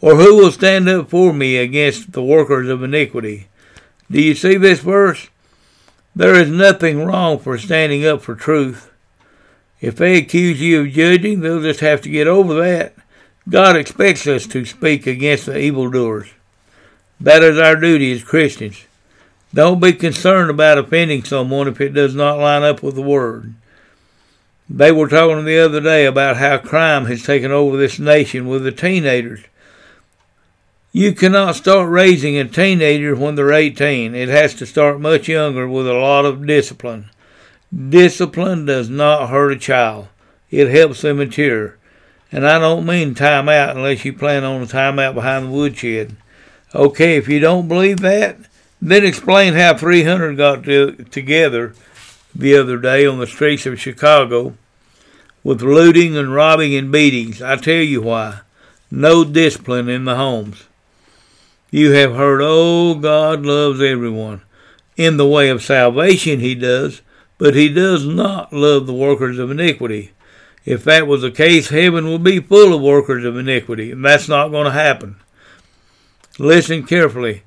Or 0.00 0.16
who 0.16 0.36
will 0.36 0.50
stand 0.50 0.88
up 0.88 1.10
for 1.10 1.32
me 1.32 1.56
against 1.56 2.12
the 2.12 2.22
workers 2.22 2.68
of 2.68 2.82
iniquity? 2.82 3.48
Do 4.10 4.20
you 4.20 4.34
see 4.34 4.56
this 4.56 4.80
verse? 4.80 5.28
There 6.18 6.34
is 6.34 6.50
nothing 6.50 7.04
wrong 7.04 7.38
for 7.38 7.56
standing 7.58 8.04
up 8.04 8.22
for 8.22 8.34
truth. 8.34 8.90
If 9.80 9.94
they 9.94 10.16
accuse 10.16 10.60
you 10.60 10.80
of 10.80 10.90
judging, 10.90 11.38
they'll 11.38 11.62
just 11.62 11.78
have 11.78 12.00
to 12.02 12.08
get 12.08 12.26
over 12.26 12.54
that. 12.54 12.94
God 13.48 13.76
expects 13.76 14.26
us 14.26 14.44
to 14.48 14.64
speak 14.64 15.06
against 15.06 15.46
the 15.46 15.56
evildoers. 15.56 16.30
That 17.20 17.44
is 17.44 17.56
our 17.56 17.76
duty 17.76 18.10
as 18.10 18.24
Christians. 18.24 18.84
Don't 19.54 19.78
be 19.78 19.92
concerned 19.92 20.50
about 20.50 20.76
offending 20.76 21.22
someone 21.22 21.68
if 21.68 21.80
it 21.80 21.90
does 21.90 22.16
not 22.16 22.40
line 22.40 22.64
up 22.64 22.82
with 22.82 22.96
the 22.96 23.00
Word. 23.00 23.54
They 24.68 24.90
were 24.90 25.06
talking 25.06 25.44
the 25.44 25.60
other 25.60 25.80
day 25.80 26.04
about 26.04 26.38
how 26.38 26.58
crime 26.58 27.06
has 27.06 27.22
taken 27.22 27.52
over 27.52 27.76
this 27.76 28.00
nation 28.00 28.48
with 28.48 28.64
the 28.64 28.72
teenagers. 28.72 29.44
You 30.92 31.12
cannot 31.12 31.54
start 31.54 31.90
raising 31.90 32.38
a 32.38 32.46
teenager 32.46 33.14
when 33.14 33.34
they're 33.34 33.52
18. 33.52 34.14
It 34.14 34.30
has 34.30 34.54
to 34.54 34.64
start 34.64 35.00
much 35.00 35.28
younger 35.28 35.68
with 35.68 35.86
a 35.86 35.92
lot 35.92 36.24
of 36.24 36.46
discipline. 36.46 37.10
Discipline 37.90 38.64
does 38.64 38.88
not 38.88 39.28
hurt 39.28 39.52
a 39.52 39.58
child. 39.58 40.08
It 40.50 40.70
helps 40.70 41.02
them 41.02 41.18
mature. 41.18 41.76
And 42.32 42.46
I 42.46 42.58
don't 42.58 42.86
mean 42.86 43.14
time 43.14 43.50
out 43.50 43.76
unless 43.76 44.06
you 44.06 44.14
plan 44.14 44.44
on 44.44 44.62
a 44.62 44.66
time 44.66 44.98
out 44.98 45.14
behind 45.14 45.46
the 45.46 45.50
woodshed. 45.50 46.16
Okay, 46.74 47.18
if 47.18 47.28
you 47.28 47.38
don't 47.38 47.68
believe 47.68 48.00
that, 48.00 48.38
then 48.80 49.04
explain 49.04 49.52
how 49.52 49.76
300 49.76 50.38
got 50.38 50.64
to, 50.64 50.92
together 51.10 51.74
the 52.34 52.56
other 52.56 52.78
day 52.78 53.04
on 53.04 53.18
the 53.18 53.26
streets 53.26 53.66
of 53.66 53.78
Chicago 53.78 54.54
with 55.44 55.60
looting 55.60 56.16
and 56.16 56.34
robbing 56.34 56.74
and 56.74 56.90
beatings. 56.90 57.42
I 57.42 57.56
tell 57.56 57.74
you 57.74 58.00
why. 58.00 58.40
No 58.90 59.22
discipline 59.22 59.90
in 59.90 60.06
the 60.06 60.16
homes. 60.16 60.67
You 61.70 61.92
have 61.92 62.14
heard, 62.14 62.40
oh, 62.42 62.94
God 62.94 63.44
loves 63.44 63.82
everyone. 63.82 64.42
In 64.96 65.16
the 65.16 65.26
way 65.26 65.48
of 65.50 65.62
salvation, 65.62 66.40
He 66.40 66.54
does, 66.54 67.02
but 67.36 67.54
He 67.54 67.68
does 67.68 68.06
not 68.06 68.52
love 68.52 68.86
the 68.86 68.94
workers 68.94 69.38
of 69.38 69.50
iniquity. 69.50 70.12
If 70.64 70.84
that 70.84 71.06
was 71.06 71.22
the 71.22 71.30
case, 71.30 71.68
heaven 71.68 72.10
would 72.10 72.24
be 72.24 72.40
full 72.40 72.74
of 72.74 72.82
workers 72.82 73.24
of 73.24 73.36
iniquity, 73.36 73.92
and 73.92 74.04
that's 74.04 74.28
not 74.28 74.48
going 74.48 74.64
to 74.64 74.70
happen. 74.70 75.16
Listen 76.38 76.84
carefully. 76.84 77.42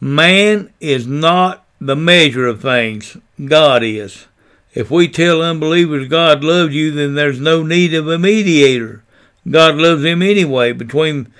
Man 0.00 0.72
is 0.80 1.06
not 1.06 1.64
the 1.80 1.96
measure 1.96 2.46
of 2.46 2.62
things, 2.62 3.16
God 3.44 3.82
is. 3.82 4.26
If 4.74 4.90
we 4.90 5.08
tell 5.08 5.40
unbelievers 5.42 6.08
God 6.08 6.44
loves 6.44 6.74
you, 6.74 6.90
then 6.90 7.14
there's 7.14 7.40
no 7.40 7.62
need 7.62 7.94
of 7.94 8.08
a 8.08 8.18
mediator. 8.18 9.02
God 9.48 9.76
loves 9.76 10.02
them 10.02 10.22
anyway 10.22 10.72
between 10.72 11.32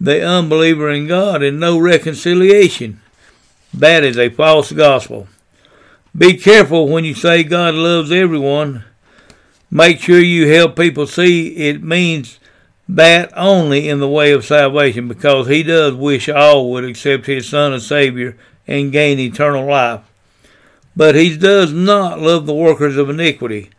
the 0.00 0.24
unbeliever 0.24 0.90
in 0.90 1.06
God 1.06 1.42
and 1.42 1.58
no 1.60 1.78
reconciliation. 1.78 3.00
That 3.72 4.04
is 4.04 4.18
a 4.18 4.30
false 4.30 4.72
gospel. 4.72 5.28
Be 6.16 6.36
careful 6.36 6.88
when 6.88 7.04
you 7.04 7.14
say 7.14 7.42
God 7.42 7.74
loves 7.74 8.12
everyone. 8.12 8.84
Make 9.70 10.00
sure 10.00 10.20
you 10.20 10.48
help 10.48 10.76
people 10.76 11.06
see 11.06 11.48
it 11.56 11.82
means 11.82 12.38
that 12.88 13.32
only 13.36 13.88
in 13.88 13.98
the 13.98 14.08
way 14.08 14.30
of 14.32 14.44
salvation 14.44 15.08
because 15.08 15.48
he 15.48 15.62
does 15.62 15.94
wish 15.94 16.28
all 16.28 16.70
would 16.70 16.84
accept 16.84 17.26
his 17.26 17.48
Son 17.48 17.72
and 17.72 17.82
Savior 17.82 18.36
and 18.66 18.92
gain 18.92 19.18
eternal 19.18 19.66
life. 19.66 20.02
But 20.94 21.14
he 21.14 21.36
does 21.36 21.72
not 21.72 22.20
love 22.20 22.46
the 22.46 22.54
workers 22.54 22.96
of 22.96 23.10
iniquity. 23.10 23.70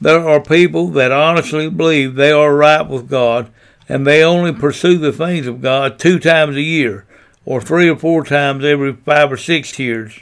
There 0.00 0.28
are 0.28 0.40
people 0.40 0.88
that 0.88 1.10
honestly 1.10 1.70
believe 1.70 2.14
they 2.14 2.30
are 2.30 2.54
right 2.54 2.86
with 2.86 3.08
God 3.08 3.50
and 3.88 4.06
they 4.06 4.22
only 4.22 4.52
pursue 4.52 4.98
the 4.98 5.12
things 5.12 5.46
of 5.46 5.62
God 5.62 5.98
two 5.98 6.18
times 6.18 6.56
a 6.56 6.62
year 6.62 7.06
or 7.44 7.60
three 7.60 7.88
or 7.88 7.96
four 7.96 8.24
times 8.24 8.64
every 8.64 8.92
five 8.92 9.32
or 9.32 9.36
six 9.36 9.78
years. 9.78 10.20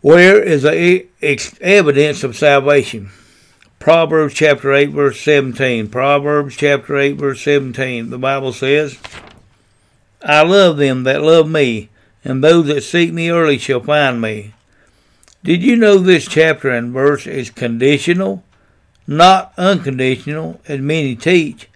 Where 0.00 0.42
is 0.42 0.62
the 0.62 1.06
evidence 1.60 2.24
of 2.24 2.36
salvation? 2.36 3.10
Proverbs 3.78 4.34
chapter 4.34 4.72
8 4.72 4.90
verse 4.90 5.20
17. 5.20 5.88
Proverbs 5.88 6.56
chapter 6.56 6.96
8 6.96 7.12
verse 7.12 7.42
17. 7.42 8.10
The 8.10 8.18
Bible 8.18 8.52
says, 8.52 8.98
I 10.22 10.42
love 10.42 10.76
them 10.76 11.04
that 11.04 11.22
love 11.22 11.48
me, 11.48 11.88
and 12.24 12.42
those 12.42 12.66
that 12.66 12.82
seek 12.82 13.12
me 13.12 13.30
early 13.30 13.58
shall 13.58 13.80
find 13.80 14.20
me. 14.20 14.54
Did 15.42 15.62
you 15.62 15.76
know 15.76 15.96
this 15.96 16.28
chapter 16.28 16.68
and 16.70 16.92
verse 16.92 17.26
is 17.26 17.48
conditional, 17.48 18.44
not 19.10 19.52
unconditional, 19.58 20.60
as 20.68 20.80
many 20.80 21.16
teach? 21.16 21.68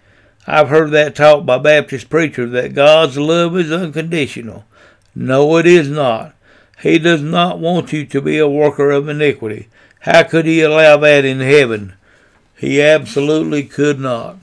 I've 0.47 0.69
heard 0.69 0.91
that 0.91 1.15
taught 1.15 1.45
by 1.45 1.57
Baptist 1.57 2.09
preachers 2.09 2.51
that 2.51 2.73
God's 2.73 3.17
love 3.17 3.57
is 3.57 3.71
unconditional. 3.71 4.63
No, 5.13 5.57
it 5.57 5.65
is 5.65 5.89
not. 5.89 6.33
He 6.81 6.97
does 6.97 7.21
not 7.21 7.59
want 7.59 7.91
you 7.91 8.05
to 8.05 8.21
be 8.21 8.37
a 8.37 8.47
worker 8.47 8.89
of 8.91 9.09
iniquity. 9.09 9.67
How 10.01 10.23
could 10.23 10.45
he 10.45 10.61
allow 10.61 10.97
that 10.97 11.25
in 11.25 11.39
heaven? 11.39 11.93
He 12.57 12.81
absolutely 12.81 13.63
could 13.63 13.99
not. 13.99 14.37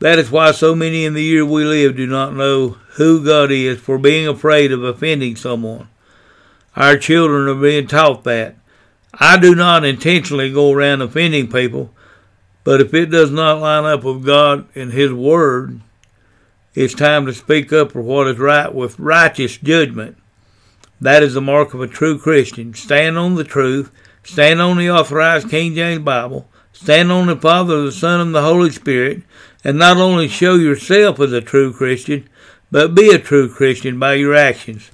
That 0.00 0.18
is 0.18 0.30
why 0.30 0.52
so 0.52 0.74
many 0.74 1.04
in 1.04 1.14
the 1.14 1.22
year 1.22 1.44
we 1.44 1.64
live 1.64 1.96
do 1.96 2.06
not 2.06 2.34
know 2.34 2.70
who 2.96 3.24
God 3.24 3.52
is 3.52 3.78
for 3.78 3.98
being 3.98 4.26
afraid 4.26 4.72
of 4.72 4.82
offending 4.82 5.36
someone. 5.36 5.88
Our 6.74 6.96
children 6.96 7.48
are 7.48 7.60
being 7.60 7.86
taught 7.86 8.24
that. 8.24 8.56
I 9.14 9.38
do 9.38 9.54
not 9.54 9.84
intentionally 9.84 10.52
go 10.52 10.72
around 10.72 11.00
offending 11.00 11.50
people, 11.50 11.94
but 12.64 12.80
if 12.80 12.92
it 12.92 13.06
does 13.06 13.30
not 13.30 13.60
line 13.60 13.84
up 13.84 14.04
with 14.04 14.24
God 14.24 14.68
and 14.74 14.92
His 14.92 15.12
Word, 15.12 15.80
it's 16.74 16.94
time 16.94 17.26
to 17.26 17.32
speak 17.32 17.72
up 17.72 17.92
for 17.92 18.02
what 18.02 18.28
is 18.28 18.38
right 18.38 18.72
with 18.72 18.98
righteous 18.98 19.56
judgment. 19.56 20.16
That 21.00 21.22
is 21.22 21.34
the 21.34 21.40
mark 21.40 21.74
of 21.74 21.80
a 21.80 21.86
true 21.86 22.18
Christian. 22.18 22.74
Stand 22.74 23.16
on 23.16 23.36
the 23.36 23.44
truth, 23.44 23.90
stand 24.22 24.60
on 24.60 24.76
the 24.76 24.90
authorized 24.90 25.48
King 25.48 25.74
James 25.74 26.04
Bible, 26.04 26.48
stand 26.72 27.10
on 27.10 27.28
the 27.28 27.36
Father, 27.36 27.84
the 27.84 27.92
Son, 27.92 28.20
and 28.20 28.34
the 28.34 28.42
Holy 28.42 28.70
Spirit, 28.70 29.22
and 29.64 29.78
not 29.78 29.96
only 29.96 30.28
show 30.28 30.54
yourself 30.54 31.18
as 31.20 31.32
a 31.32 31.40
true 31.40 31.72
Christian, 31.72 32.28
but 32.70 32.94
be 32.94 33.10
a 33.10 33.18
true 33.18 33.48
Christian 33.48 33.98
by 33.98 34.14
your 34.14 34.34
actions. 34.34 34.90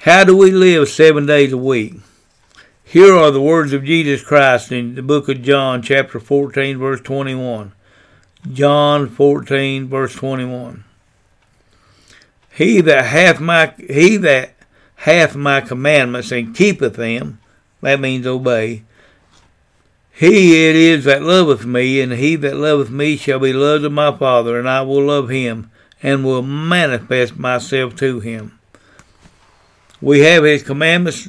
How 0.00 0.24
do 0.24 0.36
we 0.36 0.50
live 0.50 0.88
seven 0.88 1.26
days 1.26 1.52
a 1.52 1.58
week? 1.58 1.94
Here 2.90 3.14
are 3.14 3.30
the 3.30 3.40
words 3.40 3.72
of 3.72 3.84
Jesus 3.84 4.20
Christ 4.20 4.72
in 4.72 4.96
the 4.96 5.02
book 5.02 5.28
of 5.28 5.42
John, 5.42 5.80
chapter 5.80 6.18
14, 6.18 6.76
verse 6.76 7.00
21. 7.00 7.70
John 8.52 9.08
14, 9.08 9.86
verse 9.86 10.12
21. 10.16 10.82
He 12.52 12.80
that 12.80 13.04
hath 13.04 13.38
my 13.38 13.74
he 13.78 14.16
that 14.16 14.56
hath 14.96 15.36
my 15.36 15.60
commandments 15.60 16.32
and 16.32 16.52
keepeth 16.52 16.96
them, 16.96 17.38
that 17.80 18.00
means 18.00 18.26
obey. 18.26 18.82
He 20.10 20.68
it 20.68 20.74
is 20.74 21.04
that 21.04 21.22
loveth 21.22 21.64
me, 21.64 22.00
and 22.00 22.14
he 22.14 22.34
that 22.34 22.56
loveth 22.56 22.90
me 22.90 23.16
shall 23.16 23.38
be 23.38 23.52
loved 23.52 23.84
of 23.84 23.92
my 23.92 24.10
Father, 24.16 24.58
and 24.58 24.68
I 24.68 24.82
will 24.82 25.04
love 25.04 25.28
him, 25.28 25.70
and 26.02 26.24
will 26.24 26.42
manifest 26.42 27.38
myself 27.38 27.94
to 27.98 28.18
him. 28.18 28.58
We 30.00 30.22
have 30.22 30.42
his 30.42 30.64
commandments 30.64 31.28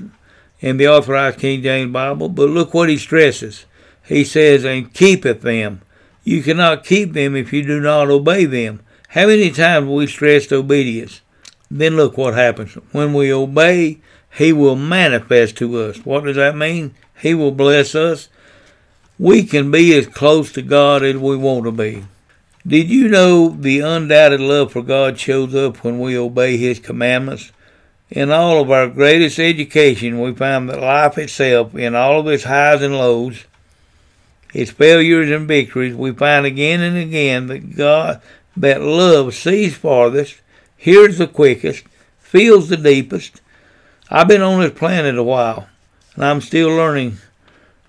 in 0.62 0.78
the 0.78 0.88
Authorized 0.88 1.40
King 1.40 1.64
James 1.64 1.92
Bible, 1.92 2.30
but 2.30 2.50
look 2.50 2.74
what 2.74 2.90
he 2.90 2.98
stresses. 2.98 3.66
He 4.04 4.24
says, 4.24 4.64
and 4.64 4.94
keepeth 4.94 5.42
them. 5.42 5.82
You 6.24 6.44
cannot 6.44 6.86
keep 6.86 7.14
them 7.14 7.36
if 7.36 7.52
you 7.52 7.64
do 7.64 7.80
not 7.80 8.10
obey 8.10 8.46
them. 8.46 8.82
How 9.10 9.28
many 9.28 9.50
times 9.52 9.90
we 9.90 10.08
stressed 10.08 10.54
obedience? 10.54 11.22
Then 11.70 11.96
look 11.96 12.18
what 12.18 12.36
happens. 12.36 12.74
When 12.92 13.14
we 13.14 13.34
obey, 13.34 14.00
he 14.38 14.54
will 14.54 14.76
manifest 14.76 15.58
to 15.58 15.82
us. 15.82 16.06
What 16.06 16.26
does 16.26 16.36
that 16.36 16.56
mean? 16.56 16.94
He 17.20 17.34
will 17.34 17.52
bless 17.52 17.96
us. 17.96 18.30
We 19.18 19.44
can 19.44 19.72
be 19.72 19.98
as 19.98 20.08
close 20.08 20.52
to 20.54 20.62
God 20.62 21.04
as 21.04 21.18
we 21.18 21.36
want 21.36 21.66
to 21.66 21.72
be. 21.72 22.06
Did 22.66 22.90
you 22.90 23.08
know 23.08 23.50
the 23.50 23.80
undoubted 23.80 24.40
love 24.40 24.72
for 24.72 24.82
God 24.82 25.18
shows 25.20 25.56
up 25.56 25.84
when 25.84 26.00
we 26.00 26.18
obey 26.18 26.58
His 26.58 26.80
commandments? 26.80 27.52
In 28.12 28.30
all 28.30 28.62
of 28.62 28.70
our 28.70 28.90
greatest 28.90 29.40
education, 29.40 30.20
we 30.20 30.34
find 30.34 30.68
that 30.68 30.82
life 30.82 31.18
itself, 31.18 31.74
in 31.74 31.96
all 31.96 32.20
of 32.20 32.28
its 32.28 32.44
highs 32.44 32.82
and 32.82 32.98
lows, 32.98 33.46
its 34.54 34.70
failures 34.70 35.32
and 35.32 35.48
victories, 35.48 35.96
we 35.96 36.12
find 36.12 36.46
again 36.46 36.82
and 36.82 36.98
again 36.98 37.48
that 37.48 37.78
God, 37.78 38.22
that 38.58 38.82
love 38.82 39.34
sees 39.34 39.78
farthest, 39.78 40.42
hears 40.76 41.20
the 41.20 41.28
quickest, 41.28 41.86
feels 42.20 42.68
the 42.68 42.76
deepest. 42.76 43.40
I've 44.10 44.28
been 44.28 44.42
on 44.42 44.60
this 44.60 44.78
planet 44.78 45.18
a 45.18 45.24
while, 45.24 45.70
and 46.16 46.26
I'm 46.26 46.42
still 46.42 46.68
learning 46.68 47.20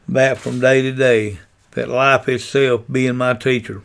that 0.08 0.38
from 0.38 0.60
day 0.60 0.82
to 0.82 0.92
day, 0.92 1.40
that 1.72 1.88
life 1.88 2.28
itself 2.28 2.84
being 2.88 3.16
my 3.16 3.34
teacher. 3.34 3.82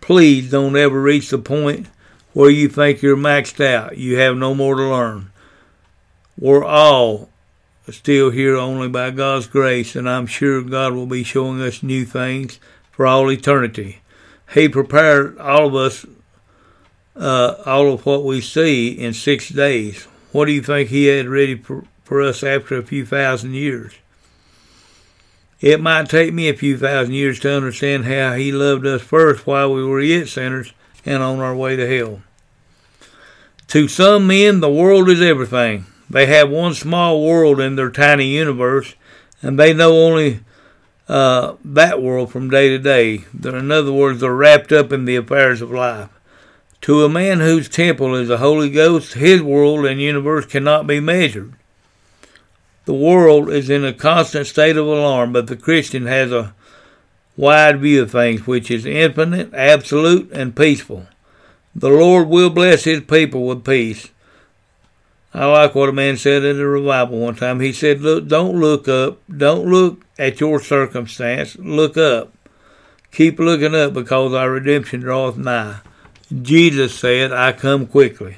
Please 0.00 0.52
don't 0.52 0.76
ever 0.76 1.02
reach 1.02 1.30
the 1.30 1.38
point 1.38 1.88
where 2.32 2.50
you 2.50 2.68
think 2.68 3.02
you're 3.02 3.16
maxed 3.16 3.64
out. 3.64 3.98
You 3.98 4.18
have 4.18 4.36
no 4.36 4.54
more 4.54 4.76
to 4.76 4.82
learn. 4.82 5.31
We're 6.42 6.64
all 6.64 7.28
still 7.88 8.30
here 8.30 8.56
only 8.56 8.88
by 8.88 9.12
God's 9.12 9.46
grace, 9.46 9.94
and 9.94 10.10
I'm 10.10 10.26
sure 10.26 10.60
God 10.60 10.92
will 10.92 11.06
be 11.06 11.22
showing 11.22 11.60
us 11.62 11.84
new 11.84 12.04
things 12.04 12.58
for 12.90 13.06
all 13.06 13.30
eternity. 13.30 14.00
He 14.52 14.68
prepared 14.68 15.38
all 15.38 15.68
of 15.68 15.76
us, 15.76 16.04
uh, 17.14 17.62
all 17.64 17.92
of 17.92 18.04
what 18.04 18.24
we 18.24 18.40
see 18.40 18.88
in 18.88 19.12
six 19.12 19.50
days. 19.50 20.08
What 20.32 20.46
do 20.46 20.52
you 20.52 20.62
think 20.62 20.88
He 20.88 21.06
had 21.06 21.28
ready 21.28 21.54
for, 21.54 21.84
for 22.02 22.20
us 22.20 22.42
after 22.42 22.76
a 22.76 22.82
few 22.82 23.06
thousand 23.06 23.54
years? 23.54 23.92
It 25.60 25.80
might 25.80 26.08
take 26.08 26.34
me 26.34 26.48
a 26.48 26.56
few 26.56 26.76
thousand 26.76 27.14
years 27.14 27.38
to 27.38 27.52
understand 27.52 28.06
how 28.06 28.32
He 28.32 28.50
loved 28.50 28.84
us 28.84 29.02
first 29.02 29.46
while 29.46 29.72
we 29.72 29.84
were 29.84 30.00
yet 30.00 30.26
sinners 30.26 30.72
and 31.06 31.22
on 31.22 31.38
our 31.38 31.54
way 31.54 31.76
to 31.76 31.86
hell. 31.86 32.20
To 33.68 33.86
some 33.86 34.26
men, 34.26 34.58
the 34.58 34.68
world 34.68 35.08
is 35.08 35.22
everything. 35.22 35.86
They 36.12 36.26
have 36.26 36.50
one 36.50 36.74
small 36.74 37.24
world 37.24 37.58
in 37.58 37.76
their 37.76 37.90
tiny 37.90 38.26
universe, 38.26 38.94
and 39.40 39.58
they 39.58 39.72
know 39.72 39.96
only 39.96 40.40
uh, 41.08 41.54
that 41.64 42.02
world 42.02 42.30
from 42.30 42.50
day 42.50 42.68
to 42.68 42.78
day. 42.78 43.24
They're, 43.32 43.56
in 43.56 43.72
other 43.72 43.94
words, 43.94 44.20
they're 44.20 44.34
wrapped 44.34 44.72
up 44.72 44.92
in 44.92 45.06
the 45.06 45.16
affairs 45.16 45.62
of 45.62 45.70
life. 45.70 46.10
To 46.82 47.02
a 47.02 47.08
man 47.08 47.40
whose 47.40 47.66
temple 47.66 48.14
is 48.14 48.28
the 48.28 48.36
Holy 48.36 48.68
Ghost, 48.68 49.14
his 49.14 49.40
world 49.40 49.86
and 49.86 50.02
universe 50.02 50.44
cannot 50.44 50.86
be 50.86 51.00
measured. 51.00 51.54
The 52.84 52.92
world 52.92 53.48
is 53.48 53.70
in 53.70 53.82
a 53.82 53.94
constant 53.94 54.46
state 54.46 54.76
of 54.76 54.86
alarm, 54.86 55.32
but 55.32 55.46
the 55.46 55.56
Christian 55.56 56.04
has 56.04 56.30
a 56.30 56.54
wide 57.38 57.80
view 57.80 58.02
of 58.02 58.10
things, 58.10 58.46
which 58.46 58.70
is 58.70 58.84
infinite, 58.84 59.54
absolute, 59.54 60.30
and 60.32 60.54
peaceful. 60.54 61.06
The 61.74 61.88
Lord 61.88 62.28
will 62.28 62.50
bless 62.50 62.84
his 62.84 63.00
people 63.00 63.46
with 63.46 63.64
peace. 63.64 64.10
I 65.34 65.46
like 65.46 65.74
what 65.74 65.88
a 65.88 65.92
man 65.92 66.18
said 66.18 66.44
at 66.44 66.56
a 66.56 66.66
revival 66.66 67.18
one 67.18 67.34
time. 67.34 67.60
He 67.60 67.72
said, 67.72 68.00
Look, 68.00 68.28
don't 68.28 68.60
look 68.60 68.86
up. 68.86 69.18
Don't 69.34 69.66
look 69.66 70.04
at 70.18 70.40
your 70.40 70.60
circumstance. 70.60 71.56
Look 71.56 71.96
up. 71.96 72.32
Keep 73.12 73.38
looking 73.38 73.74
up 73.74 73.94
because 73.94 74.34
our 74.34 74.50
redemption 74.50 75.00
draweth 75.00 75.38
nigh. 75.38 75.80
Jesus 76.42 76.98
said, 76.98 77.32
I 77.32 77.52
come 77.52 77.86
quickly. 77.86 78.36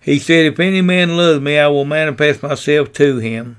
He 0.00 0.18
said, 0.18 0.46
If 0.46 0.60
any 0.60 0.82
man 0.82 1.16
loves 1.16 1.40
me, 1.40 1.58
I 1.58 1.68
will 1.68 1.84
manifest 1.84 2.42
myself 2.42 2.92
to 2.94 3.18
him. 3.18 3.56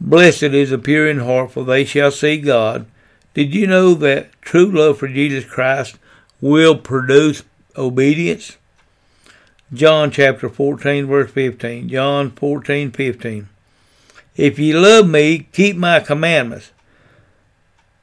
Blessed 0.00 0.42
is 0.44 0.70
the 0.70 0.78
pure 0.78 1.08
in 1.08 1.18
heart, 1.18 1.52
for 1.52 1.64
they 1.64 1.84
shall 1.84 2.10
see 2.10 2.38
God. 2.38 2.86
Did 3.34 3.54
you 3.54 3.66
know 3.66 3.94
that 3.94 4.30
true 4.42 4.70
love 4.70 4.98
for 4.98 5.08
Jesus 5.08 5.44
Christ 5.44 5.98
will 6.40 6.76
produce 6.76 7.42
obedience? 7.76 8.56
John 9.72 10.12
chapter 10.12 10.48
14, 10.48 11.06
verse 11.06 11.30
15. 11.32 11.88
John 11.88 12.30
14, 12.30 12.92
15. 12.92 13.48
If 14.36 14.58
ye 14.60 14.72
love 14.72 15.08
me, 15.08 15.48
keep 15.50 15.76
my 15.76 15.98
commandments. 15.98 16.70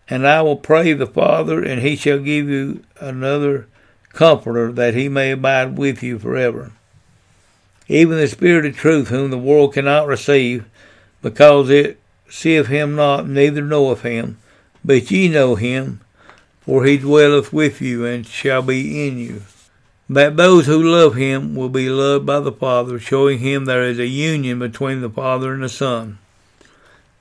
And 0.10 0.28
I 0.28 0.42
will 0.42 0.58
pray 0.58 0.92
the 0.92 1.08
Father, 1.08 1.64
and 1.64 1.82
he 1.82 1.96
shall 1.96 2.20
give 2.20 2.50
you 2.50 2.84
another 3.00 3.68
comforter, 4.12 4.74
that 4.74 4.94
he 4.94 5.08
may 5.08 5.32
abide 5.32 5.78
with 5.78 6.04
you 6.04 6.20
forever. 6.20 6.74
Even 7.88 8.18
the 8.18 8.28
Spirit 8.28 8.66
of 8.66 8.76
truth, 8.76 9.08
whom 9.08 9.32
the 9.32 9.38
world 9.38 9.74
cannot 9.74 10.08
receive, 10.08 10.66
because 11.22 11.70
it 11.70 11.98
seeth 12.30 12.68
him 12.68 12.96
not, 12.96 13.28
neither 13.28 13.62
knoweth 13.62 14.02
him. 14.02 14.38
But 14.84 15.10
ye 15.12 15.30
know 15.30 15.56
him, 15.56 16.02
for 16.60 16.84
he 16.84 16.98
dwelleth 16.98 17.54
with 17.54 17.82
you, 17.82 18.06
and 18.06 18.28
shall 18.28 18.62
be 18.62 19.08
in 19.08 19.18
you. 19.18 19.44
That 20.10 20.36
those 20.36 20.66
who 20.66 20.84
love 20.84 21.16
him 21.16 21.56
will 21.56 21.70
be 21.70 21.90
loved 21.90 22.26
by 22.26 22.40
the 22.42 22.52
Father, 22.52 23.00
showing 23.00 23.40
him 23.40 23.66
there 23.66 23.84
is 23.84 24.00
a 24.00 24.08
union 24.08 24.60
between 24.60 25.02
the 25.02 25.10
Father 25.10 25.54
and 25.54 25.64
the 25.64 25.70
Son. 25.70 26.18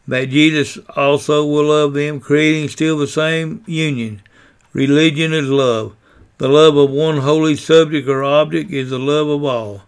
That 0.09 0.31
Jesus 0.31 0.79
also 0.97 1.47
will 1.47 1.65
love 1.65 1.95
them, 1.95 2.19
creating 2.19 2.69
still 2.69 2.99
the 2.99 3.07
same 3.07 3.62
union. 3.67 4.23
Religion 4.73 5.33
is 5.33 5.49
love. 5.49 5.95
The 6.39 6.49
love 6.49 6.77
of 6.77 6.91
one 6.91 7.19
holy 7.19 7.55
subject 7.55 8.09
or 8.09 8.25
object 8.25 8.73
is 8.73 8.91
the 8.91 8.99
love 8.99 9.29
of 9.29 9.45
all. 9.45 9.83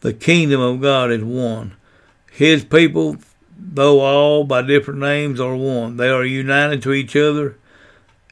The 0.00 0.12
kingdom 0.12 0.60
of 0.60 0.80
God 0.80 1.12
is 1.12 1.22
one. 1.22 1.76
His 2.32 2.64
people, 2.64 3.18
though 3.56 4.00
all 4.00 4.42
by 4.42 4.62
different 4.62 4.98
names, 4.98 5.38
are 5.38 5.54
one. 5.54 5.96
They 5.96 6.08
are 6.08 6.24
united 6.24 6.82
to 6.82 6.92
each 6.92 7.14
other 7.14 7.56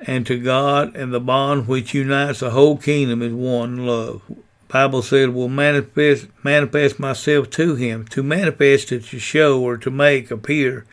and 0.07 0.27
to 0.27 0.39
God, 0.39 0.95
and 0.95 1.13
the 1.13 1.21
bond 1.21 1.67
which 1.67 1.95
unites 1.95 2.41
the 2.41 2.51
whole 2.51 2.77
kingdom 2.77 3.23
is 3.23 3.33
one 3.33 3.87
love. 3.87 4.23
Bible 4.69 5.03
said, 5.03 5.31
"Will 5.31 5.49
manifest 5.49 6.27
manifest 6.43 6.99
myself 6.99 7.49
to 7.51 7.77
him." 7.77 8.07
To 8.11 8.23
manifest 8.23 8.91
is 8.91 9.09
to 9.11 9.19
show 9.19 9.61
or 9.61 9.77
to 9.77 9.91
make 9.91 10.31
appear, 10.31 10.85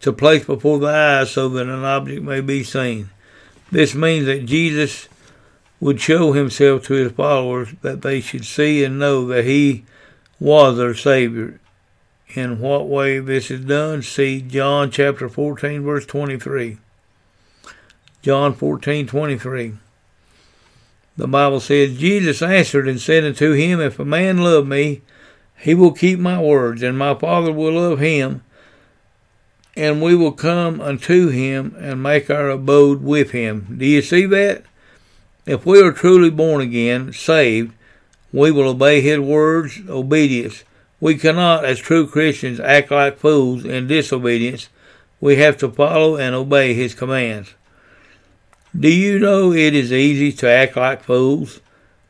to 0.00 0.12
place 0.12 0.44
before 0.44 0.80
the 0.80 0.88
eyes 0.88 1.30
so 1.30 1.48
that 1.50 1.68
an 1.68 1.84
object 1.84 2.22
may 2.22 2.40
be 2.40 2.64
seen. 2.64 3.10
This 3.70 3.94
means 3.94 4.26
that 4.26 4.46
Jesus 4.46 5.08
would 5.78 6.00
show 6.00 6.32
himself 6.32 6.84
to 6.84 6.94
his 6.94 7.12
followers 7.12 7.68
that 7.82 8.02
they 8.02 8.20
should 8.20 8.44
see 8.44 8.82
and 8.84 8.98
know 8.98 9.26
that 9.28 9.44
he 9.44 9.84
was 10.40 10.76
their 10.76 10.94
Savior. 10.94 11.60
In 12.34 12.58
what 12.60 12.88
way 12.88 13.20
this 13.20 13.50
is 13.50 13.60
done, 13.60 14.02
see 14.02 14.40
John 14.40 14.90
chapter 14.90 15.28
14, 15.28 15.82
verse 15.82 16.04
23. 16.04 16.78
John 18.22 18.54
14:23. 18.54 19.76
The 21.16 21.28
Bible 21.28 21.60
says, 21.60 21.98
Jesus 21.98 22.40
answered 22.40 22.88
and 22.88 23.00
said 23.00 23.24
unto 23.24 23.52
him, 23.52 23.80
If 23.80 23.98
a 23.98 24.04
man 24.04 24.38
love 24.38 24.66
me, 24.66 25.02
he 25.58 25.74
will 25.74 25.92
keep 25.92 26.18
my 26.18 26.40
words, 26.40 26.82
and 26.82 26.96
my 26.96 27.14
Father 27.14 27.52
will 27.52 27.72
love 27.72 27.98
him, 27.98 28.42
and 29.76 30.00
we 30.00 30.14
will 30.14 30.32
come 30.32 30.80
unto 30.80 31.28
him 31.28 31.74
and 31.78 32.02
make 32.02 32.30
our 32.30 32.48
abode 32.48 33.02
with 33.02 33.32
him. 33.32 33.76
Do 33.78 33.84
you 33.84 34.00
see 34.00 34.24
that? 34.26 34.64
If 35.46 35.66
we 35.66 35.82
are 35.82 35.92
truly 35.92 36.30
born 36.30 36.62
again, 36.62 37.12
saved, 37.12 37.72
we 38.32 38.50
will 38.50 38.68
obey 38.68 39.00
his 39.00 39.18
words, 39.18 39.80
obedience. 39.88 40.64
We 41.00 41.16
cannot, 41.16 41.64
as 41.64 41.78
true 41.78 42.06
Christians, 42.06 42.60
act 42.60 42.90
like 42.90 43.18
fools 43.18 43.64
in 43.64 43.86
disobedience. 43.86 44.68
We 45.20 45.36
have 45.36 45.56
to 45.58 45.70
follow 45.70 46.16
and 46.16 46.34
obey 46.34 46.74
his 46.74 46.94
commands. 46.94 47.54
Do 48.78 48.88
you 48.88 49.18
know 49.18 49.52
it 49.52 49.74
is 49.74 49.92
easy 49.92 50.32
to 50.32 50.48
act 50.48 50.76
like 50.76 51.02
fools? 51.02 51.60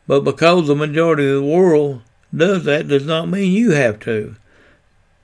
But 0.07 0.21
because 0.21 0.67
the 0.67 0.75
majority 0.75 1.29
of 1.29 1.37
the 1.37 1.49
world 1.49 2.03
does 2.35 2.65
that 2.65 2.89
does 2.89 3.07
not 3.07 3.29
mean 3.29 3.53
you 3.53 3.73
have 3.73 4.01
to. 4.01 4.37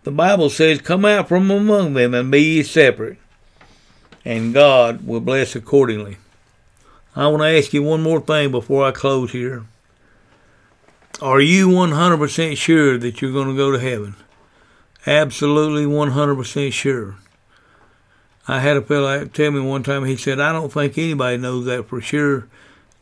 The 0.05 0.13
Bible 0.13 0.51
says, 0.51 0.81
Come 0.81 1.05
out 1.05 1.29
from 1.29 1.51
among 1.51 1.95
them 1.95 2.15
and 2.15 2.31
be 2.31 2.41
ye 2.41 2.63
separate, 2.63 3.19
and 4.25 4.55
God 4.55 5.07
will 5.07 5.21
bless 5.21 5.55
accordingly. 5.57 6.17
I 7.15 7.29
want 7.29 7.43
to 7.43 7.59
ask 7.59 7.73
you 7.73 7.83
one 7.83 8.03
more 8.03 8.21
thing 8.21 8.51
before 8.51 8.87
I 8.87 8.93
close 8.93 9.33
here. 9.33 9.65
Are 11.21 11.41
you 11.41 11.69
100% 11.69 12.57
sure 12.57 12.99
that 12.99 13.21
you're 13.21 13.33
going 13.33 13.49
to 13.49 13.57
go 13.57 13.73
to 13.73 13.79
heaven? 13.79 14.17
Absolutely 15.07 15.87
100% 15.87 16.73
sure. 16.73 17.17
I 18.49 18.61
had 18.61 18.77
a 18.77 18.83
fellow 18.83 19.25
tell 19.25 19.51
me 19.51 19.61
one 19.61 19.83
time, 19.83 20.05
he 20.05 20.17
said, 20.17 20.41
I 20.41 20.53
don't 20.53 20.73
think 20.73 20.97
anybody 20.97 21.37
knows 21.37 21.65
that 21.67 21.89
for 21.89 22.01
sure. 22.01 22.47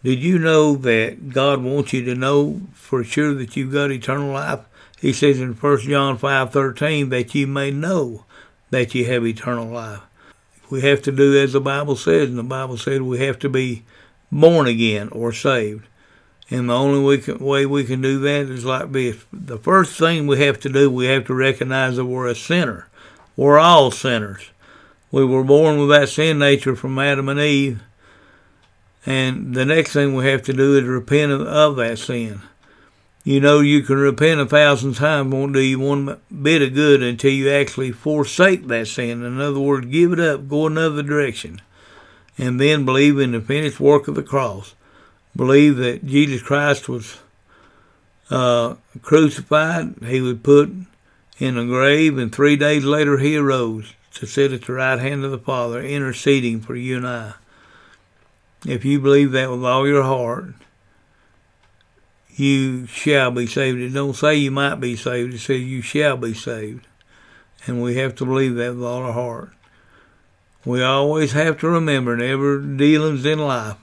Did 0.02 0.20
you 0.20 0.38
know 0.38 0.76
that 0.76 1.30
God 1.30 1.62
wants 1.62 1.92
you 1.92 2.04
to 2.04 2.14
know 2.14 2.60
for 2.72 3.04
sure 3.04 3.34
that 3.34 3.56
you've 3.56 3.72
got 3.72 3.90
eternal 3.90 4.32
life? 4.32 4.60
He 5.00 5.12
says 5.12 5.40
in 5.40 5.54
1 5.54 5.78
John 5.80 6.18
5:13 6.18 7.10
that 7.10 7.34
you 7.34 7.46
may 7.46 7.70
know 7.70 8.24
that 8.70 8.94
you 8.94 9.04
have 9.06 9.26
eternal 9.26 9.66
life. 9.66 10.00
We 10.70 10.80
have 10.80 11.02
to 11.02 11.12
do 11.12 11.38
as 11.38 11.52
the 11.52 11.60
Bible 11.60 11.96
says, 11.96 12.28
and 12.28 12.38
the 12.38 12.42
Bible 12.42 12.78
said 12.78 13.02
we 13.02 13.18
have 13.18 13.38
to 13.40 13.48
be 13.48 13.82
born 14.32 14.66
again 14.66 15.08
or 15.10 15.32
saved. 15.32 15.86
And 16.50 16.68
the 16.68 16.74
only 16.74 17.18
can, 17.18 17.38
way 17.38 17.66
we 17.66 17.84
can 17.84 18.00
do 18.00 18.18
that 18.20 18.50
is 18.50 18.64
like 18.64 18.92
this. 18.92 19.24
The 19.32 19.58
first 19.58 19.98
thing 19.98 20.26
we 20.26 20.40
have 20.40 20.60
to 20.60 20.68
do, 20.68 20.90
we 20.90 21.06
have 21.06 21.26
to 21.26 21.34
recognize 21.34 21.96
that 21.96 22.04
we're 22.04 22.26
a 22.26 22.34
sinner. 22.34 22.88
We're 23.36 23.58
all 23.58 23.90
sinners. 23.90 24.50
We 25.14 25.24
were 25.24 25.44
born 25.44 25.78
with 25.78 25.90
that 25.90 26.08
sin 26.08 26.40
nature 26.40 26.74
from 26.74 26.98
Adam 26.98 27.28
and 27.28 27.38
Eve. 27.38 27.80
And 29.06 29.54
the 29.54 29.64
next 29.64 29.92
thing 29.92 30.16
we 30.16 30.26
have 30.26 30.42
to 30.42 30.52
do 30.52 30.76
is 30.76 30.82
repent 30.82 31.30
of, 31.30 31.42
of 31.42 31.76
that 31.76 32.00
sin. 32.00 32.40
You 33.22 33.38
know, 33.38 33.60
you 33.60 33.82
can 33.82 33.98
repent 33.98 34.40
a 34.40 34.46
thousand 34.46 34.94
times, 34.94 35.32
won't 35.32 35.52
do 35.52 35.60
you 35.60 35.78
one 35.78 36.18
bit 36.42 36.62
of 36.62 36.74
good 36.74 37.00
until 37.00 37.30
you 37.30 37.48
actually 37.48 37.92
forsake 37.92 38.66
that 38.66 38.88
sin. 38.88 39.22
In 39.22 39.40
other 39.40 39.60
words, 39.60 39.86
give 39.86 40.12
it 40.14 40.18
up, 40.18 40.48
go 40.48 40.66
another 40.66 41.04
direction. 41.04 41.62
And 42.36 42.60
then 42.60 42.84
believe 42.84 43.16
in 43.20 43.30
the 43.30 43.40
finished 43.40 43.78
work 43.78 44.08
of 44.08 44.16
the 44.16 44.22
cross. 44.24 44.74
Believe 45.36 45.76
that 45.76 46.04
Jesus 46.04 46.42
Christ 46.42 46.88
was 46.88 47.20
uh, 48.30 48.74
crucified, 49.00 49.94
he 50.04 50.20
was 50.20 50.38
put 50.38 50.72
in 51.38 51.56
a 51.56 51.64
grave, 51.64 52.18
and 52.18 52.34
three 52.34 52.56
days 52.56 52.84
later 52.84 53.18
he 53.18 53.36
arose 53.36 53.94
to 54.14 54.26
sit 54.26 54.52
at 54.52 54.62
the 54.62 54.72
right 54.72 54.98
hand 54.98 55.24
of 55.24 55.30
the 55.30 55.38
Father, 55.38 55.82
interceding 55.82 56.60
for 56.60 56.74
you 56.76 56.96
and 56.96 57.06
I. 57.06 57.34
If 58.66 58.84
you 58.84 59.00
believe 59.00 59.32
that 59.32 59.50
with 59.50 59.64
all 59.64 59.86
your 59.86 60.04
heart, 60.04 60.54
you 62.36 62.86
shall 62.86 63.30
be 63.30 63.46
saved. 63.46 63.78
It 63.78 63.90
don't 63.90 64.16
say 64.16 64.36
you 64.36 64.50
might 64.50 64.76
be 64.76 64.96
saved. 64.96 65.34
It 65.34 65.38
says 65.38 65.60
you 65.60 65.82
shall 65.82 66.16
be 66.16 66.34
saved. 66.34 66.86
And 67.66 67.82
we 67.82 67.96
have 67.96 68.14
to 68.16 68.24
believe 68.24 68.56
that 68.56 68.74
with 68.74 68.84
all 68.84 69.02
our 69.02 69.12
heart. 69.12 69.50
We 70.64 70.82
always 70.82 71.32
have 71.32 71.58
to 71.60 71.68
remember 71.68 72.14
in 72.14 72.22
every 72.22 72.76
dealings 72.76 73.24
in 73.26 73.38
life, 73.38 73.76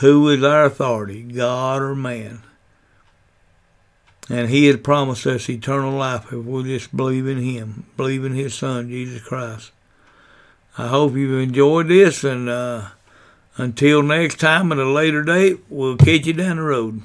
who 0.00 0.28
is 0.30 0.42
our 0.42 0.64
authority, 0.64 1.22
God 1.22 1.82
or 1.82 1.94
man? 1.94 2.42
And 4.28 4.50
he 4.50 4.66
has 4.66 4.76
promised 4.76 5.26
us 5.26 5.48
eternal 5.48 5.92
life 5.92 6.32
if 6.32 6.44
we 6.44 6.62
just 6.64 6.94
believe 6.94 7.26
in 7.26 7.38
him, 7.38 7.86
believe 7.96 8.24
in 8.24 8.34
his 8.34 8.54
son, 8.54 8.90
Jesus 8.90 9.22
Christ. 9.22 9.72
I 10.76 10.88
hope 10.88 11.14
you've 11.14 11.40
enjoyed 11.40 11.88
this, 11.88 12.22
and 12.24 12.48
uh, 12.48 12.88
until 13.56 14.02
next 14.02 14.38
time 14.38 14.70
at 14.70 14.78
a 14.78 14.88
later 14.88 15.22
date, 15.22 15.60
we'll 15.68 15.96
catch 15.96 16.26
you 16.26 16.34
down 16.34 16.56
the 16.56 16.62
road. 16.62 17.02